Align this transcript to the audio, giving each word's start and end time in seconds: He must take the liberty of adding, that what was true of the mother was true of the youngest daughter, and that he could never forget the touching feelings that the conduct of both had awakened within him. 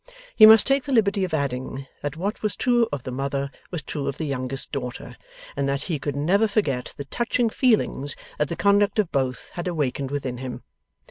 He 0.35 0.47
must 0.47 0.65
take 0.65 0.85
the 0.85 0.91
liberty 0.91 1.23
of 1.23 1.31
adding, 1.31 1.85
that 2.01 2.17
what 2.17 2.41
was 2.41 2.55
true 2.55 2.87
of 2.91 3.03
the 3.03 3.11
mother 3.11 3.51
was 3.69 3.83
true 3.83 4.07
of 4.07 4.17
the 4.17 4.25
youngest 4.25 4.71
daughter, 4.71 5.15
and 5.55 5.69
that 5.69 5.83
he 5.83 5.99
could 5.99 6.15
never 6.15 6.47
forget 6.47 6.95
the 6.97 7.05
touching 7.05 7.51
feelings 7.51 8.15
that 8.39 8.49
the 8.49 8.55
conduct 8.55 8.97
of 8.97 9.11
both 9.11 9.51
had 9.53 9.67
awakened 9.67 10.09
within 10.09 10.39
him. 10.39 10.63